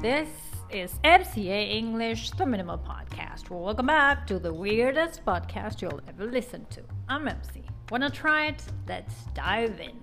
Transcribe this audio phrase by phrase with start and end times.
[0.00, 0.28] This
[0.70, 3.50] is MCA English, the Minimal Podcast.
[3.50, 6.84] Welcome back to the weirdest podcast you'll ever listen to.
[7.08, 7.64] I'm MC.
[7.90, 8.62] Wanna try it?
[8.86, 9.98] Let's dive in.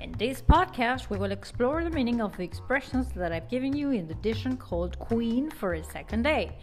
[0.00, 3.90] In this podcast, we will explore the meaning of the expressions that I've given you
[3.90, 6.56] in the edition called Queen for a Second Day.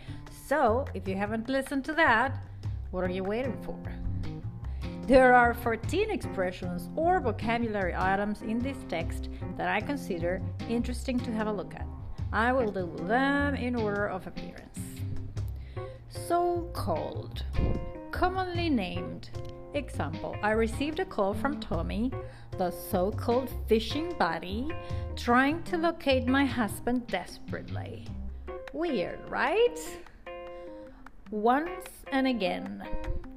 [0.47, 2.45] So, if you haven't listened to that,
[2.91, 3.77] what are you waiting for?
[5.05, 9.27] There are 14 expressions or vocabulary items in this text
[9.57, 11.85] that I consider interesting to have a look at.
[12.33, 14.79] I will do them in order of appearance.
[16.09, 17.45] So called,
[18.09, 19.29] commonly named.
[19.75, 22.11] Example I received a call from Tommy,
[22.57, 24.67] the so called fishing buddy,
[25.15, 28.07] trying to locate my husband desperately.
[28.73, 29.79] Weird, right?
[31.29, 32.83] Once and again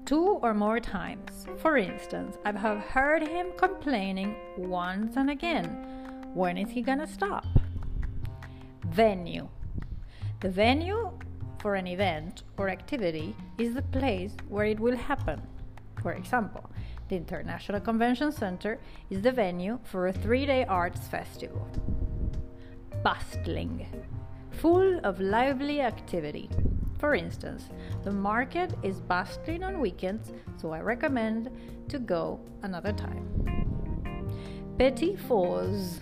[0.07, 1.47] two or more times.
[1.59, 5.67] For instance, I have heard him complaining once and again.
[6.33, 7.45] When is he gonna stop?
[8.91, 9.49] Venue.
[10.41, 11.11] The venue
[11.59, 15.43] for an event or activity is the place where it will happen.
[16.03, 16.71] For example,
[17.09, 18.79] the International Convention Center
[19.11, 21.69] is the venue for a three day arts festival.
[23.03, 23.87] Bustling.
[24.51, 26.49] Full of lively activity.
[26.99, 27.69] For instance,
[28.05, 31.51] the market is bustling on weekends, so I recommend
[31.89, 33.27] to go another time.
[34.79, 36.01] Petit fours.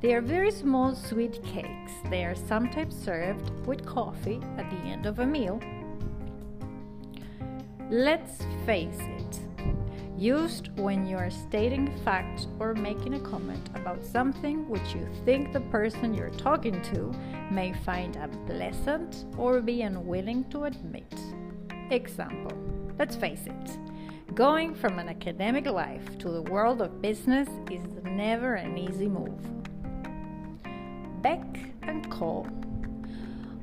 [0.00, 1.92] They are very small sweet cakes.
[2.08, 5.60] They are sometimes served with coffee at the end of a meal.
[7.90, 9.40] Let's face it,
[10.16, 15.52] used when you are stating facts or making a comment about something which you think
[15.52, 17.12] the person you're talking to
[17.50, 21.12] may find unpleasant or be unwilling to admit.
[21.90, 22.52] Example
[23.00, 23.78] Let's face it,
[24.34, 29.57] going from an academic life to the world of business is never an easy move.
[31.22, 32.46] Beck and call.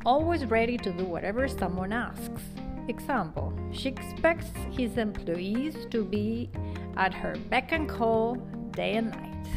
[0.05, 2.41] Always ready to do whatever someone asks.
[2.87, 6.49] Example She expects his employees to be
[6.97, 8.35] at her beck and call
[8.71, 9.47] day and night.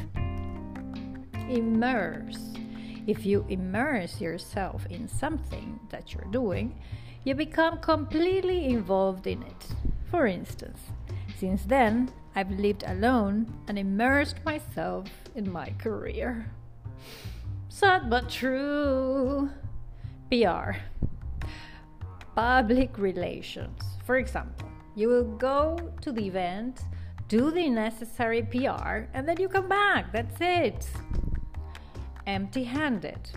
[1.51, 2.55] Immerse.
[3.07, 6.79] If you immerse yourself in something that you're doing,
[7.25, 9.67] you become completely involved in it.
[10.11, 10.79] For instance,
[11.39, 16.51] since then, I've lived alone and immersed myself in my career.
[17.69, 19.51] Sad but true.
[20.31, 20.77] PR.
[22.35, 23.83] Public relations.
[24.05, 26.81] For example, you will go to the event,
[27.29, 30.13] do the necessary PR, and then you come back.
[30.13, 30.87] That's it
[32.29, 33.31] empty handed,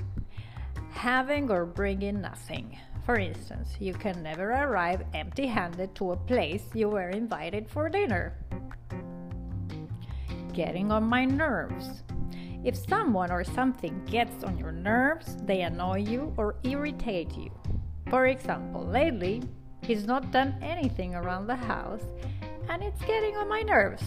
[0.92, 2.78] having or bringing nothing.
[3.06, 7.88] For instance, you can never arrive empty handed to a place you were invited for
[7.88, 8.36] dinner.
[10.52, 12.04] Getting on my nerves.
[12.64, 17.50] If someone or something gets on your nerves, they annoy you or irritate you.
[18.10, 19.42] For example, lately,
[19.82, 22.04] he's not done anything around the house
[22.70, 24.04] and it's getting on my nerves.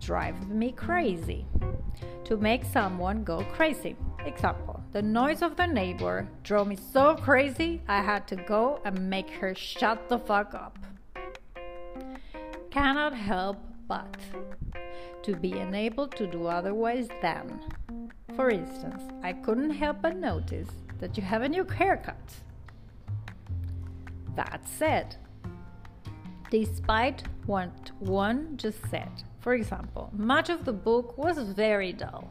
[0.00, 1.46] Drive me crazy
[2.24, 3.96] to make someone go crazy.
[4.24, 9.10] Example The noise of the neighbor drove me so crazy I had to go and
[9.10, 10.78] make her shut the fuck up.
[12.70, 14.16] Cannot help but
[15.24, 17.60] to be unable to do otherwise than.
[18.36, 20.68] For instance, I couldn't help but notice
[21.00, 22.34] that you have a new haircut.
[24.36, 25.16] That said,
[26.50, 32.30] despite what one just said, for example, much of the book was very dull.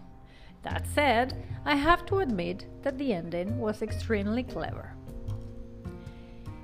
[0.63, 4.95] That said, I have to admit that the ending was extremely clever.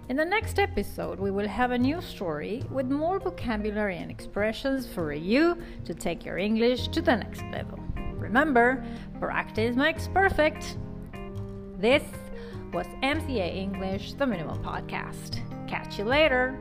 [0.09, 4.87] In the next episode, we will have a new story with more vocabulary and expressions
[4.87, 5.55] for you
[5.85, 7.77] to take your English to the next level.
[8.15, 8.83] Remember,
[9.19, 10.77] practice makes perfect.
[11.77, 12.01] This
[12.73, 15.41] was MCA English, the Minimal Podcast.
[15.67, 16.59] Catch you later.